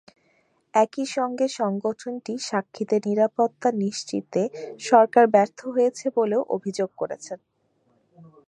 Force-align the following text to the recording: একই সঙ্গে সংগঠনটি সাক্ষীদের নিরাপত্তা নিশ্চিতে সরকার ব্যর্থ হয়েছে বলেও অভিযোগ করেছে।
একই 0.73 1.05
সঙ্গে 1.15 1.45
সংগঠনটি 1.59 2.33
সাক্ষীদের 2.49 3.01
নিরাপত্তা 3.05 3.69
নিশ্চিতে 3.83 4.41
সরকার 4.81 5.25
ব্যর্থ 5.33 5.59
হয়েছে 5.67 6.05
বলেও 6.17 6.41
অভিযোগ 6.55 6.89
করেছে। 6.97 7.33